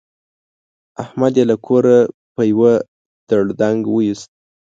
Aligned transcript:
احمد 1.03 1.33
يې 1.39 1.43
له 1.49 1.55
کوره 1.65 1.97
په 2.35 2.41
يوه 2.51 2.73
دړدنګ 3.29 3.79
ویوست. 3.89 4.29